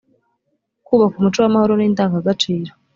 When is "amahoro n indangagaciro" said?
1.49-2.71